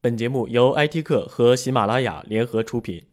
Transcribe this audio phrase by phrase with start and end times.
[0.00, 3.04] 本节目由 IT 客和喜马拉雅联合出品。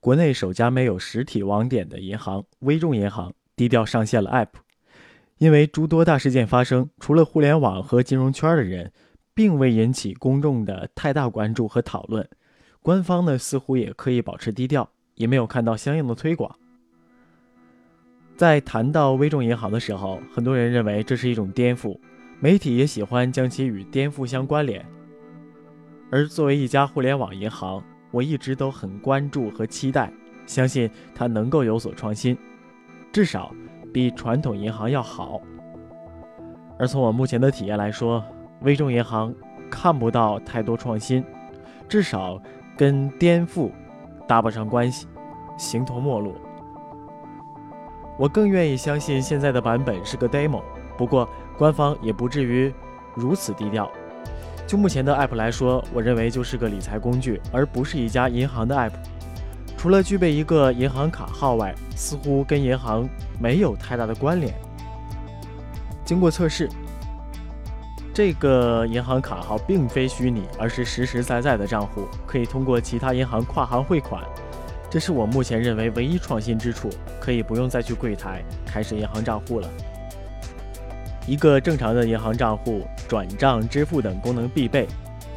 [0.00, 4.48] 国内首家没有实体网点的银行——微众银行，低调上线了 App。
[5.38, 8.92] 因为诸多大事件发生，除了互联网和金融圈的人，
[9.32, 12.28] 并未引起公众的太大关注和讨论。
[12.82, 16.58] 官方呢，似乎也刻意保持低调，也没有看到相应的推广。
[18.36, 21.96] 在谈到微众银行的时候，很多人认为这是一种颠覆，
[22.40, 24.84] 媒体也喜欢将其与颠覆相关联。
[26.10, 30.12] 而作为一家互联网银行，我一直都很关注和期待，
[30.46, 32.36] 相信它能够有所创新，
[33.12, 33.54] 至少
[33.92, 35.40] 比传统银行要好。
[36.76, 38.24] 而从我目前的体验来说，
[38.62, 39.32] 微众银行
[39.70, 41.24] 看不到太多创新，
[41.88, 42.40] 至少
[42.76, 43.70] 跟颠覆
[44.26, 45.06] 搭不上关系，
[45.56, 46.34] 形同陌路。
[48.16, 50.62] 我更愿意相信现在的版本是个 demo，
[50.96, 52.72] 不过官方也不至于
[53.14, 53.90] 如此低调。
[54.66, 58.92] 就目前的 app 来说，我认为就是个理财工具，而不是一家银行的 app。
[59.76, 63.06] 除了具备一个银行卡号外，似乎跟银行
[63.38, 64.54] 没有太大的关联。
[66.04, 66.68] 经过测试，
[68.14, 74.22] 这个银行卡号并非虚拟，而是实实在在的账户，可以通过其他银行跨行汇款。
[74.94, 79.68] 这是我目前认为唯一创新之处，可以不用再去柜台开设银行账户了。
[81.26, 84.86] 一个正常的银行账户，转账、支付等功能必备，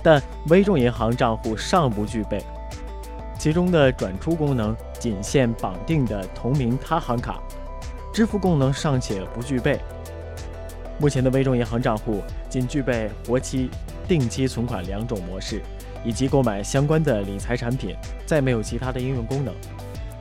[0.04, 2.40] 但微众银行账户尚不具备。
[3.40, 7.42] 其中的转出功能仅限绑定的同名他行卡，
[8.14, 9.80] 支付功能尚且不具备。
[11.00, 13.72] 目前的微众银行账户仅具备活期、
[14.08, 15.64] 定期存款两种模式。
[16.04, 17.96] 以及购买相关的理财产品，
[18.26, 19.54] 再没有其他的应用功能，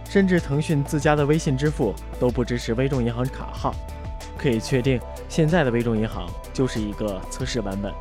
[0.09, 3.75] 甚至腾讯自家的微信支付都不支持微众银行卡号。
[4.39, 7.93] 可以确定，现在的微众银行就是一个测试版本。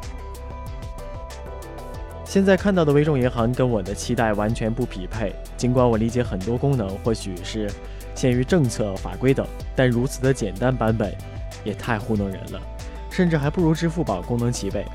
[2.25, 5.33] 现在看到的微众银行跟我的期待完全不匹配。
[5.55, 7.71] 尽管我理解很多功能或许是
[8.14, 11.15] 限于政策法规等，但如此的简单版本
[11.64, 12.61] 也太糊弄人了，
[13.09, 14.85] 甚至还不如支付宝功能齐备。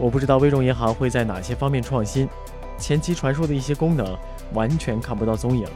[0.00, 2.26] 我不知道微众银行会在哪些方面创新，
[2.78, 4.16] 前期传输的一些功能
[4.54, 5.68] 完全看不到踪影，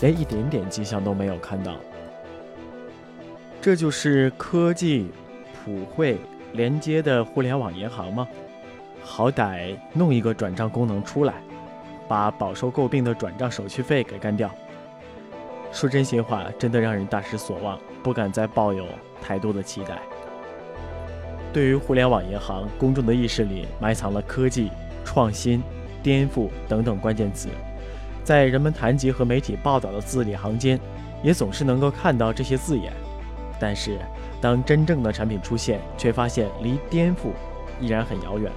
[0.00, 1.76] 连一点点迹象都没有看到。
[3.60, 5.12] 这就是科技
[5.64, 6.18] 普惠
[6.52, 8.26] 连接的互联网银行吗？
[9.04, 11.34] 好歹弄一个转账功能出来，
[12.08, 14.50] 把饱受诟病的转账手续费给干掉。
[15.70, 18.84] 说真心话，真的让人大失所望，不敢再抱有
[19.22, 20.00] 太多的期待。
[21.52, 24.70] 对于互联网银行，公众的意识里埋藏了科技、
[25.04, 25.62] 创新、
[26.02, 27.48] 颠覆等等关键词，
[28.22, 30.78] 在人们谈及和媒体报道的字里行间，
[31.22, 32.92] 也总是能够看到这些字眼。
[33.58, 33.98] 但是，
[34.40, 37.32] 当真正的产品出现，却发现离颠覆
[37.80, 38.50] 依然很遥远。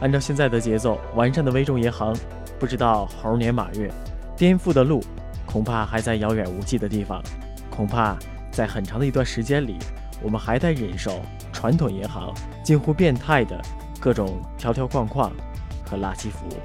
[0.00, 2.16] 按照现在的节奏，完善的微众银行，
[2.58, 3.90] 不知道猴年马月，
[4.36, 5.00] 颠覆的路
[5.46, 7.22] 恐怕还在遥远无际的地方。
[7.70, 8.16] 恐怕
[8.50, 9.76] 在很长的一段时间里，
[10.22, 11.20] 我们还得忍受。
[11.64, 12.30] 传统银行
[12.62, 13.58] 近乎变态的
[13.98, 15.32] 各种条条框框
[15.82, 16.58] 和垃圾服务，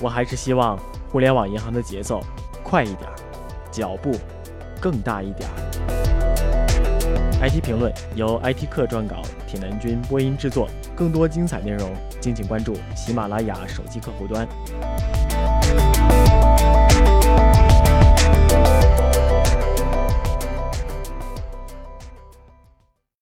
[0.00, 0.78] 我还是希望
[1.12, 2.24] 互联网银行的节奏
[2.64, 3.10] 快一点，
[3.70, 4.12] 脚步
[4.80, 5.46] 更大一点。
[7.42, 10.66] IT 评论由 IT 客撰稿，铁男君播音制作。
[10.96, 11.90] 更多精彩内容，
[12.22, 14.48] 敬请关注喜马拉雅手机客户端。